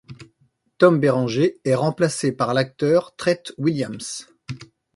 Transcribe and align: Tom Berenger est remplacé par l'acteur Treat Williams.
Tom 0.79 0.99
Berenger 0.99 1.61
est 1.63 1.75
remplacé 1.75 2.31
par 2.31 2.55
l'acteur 2.55 3.15
Treat 3.17 3.53
Williams. 3.59 4.25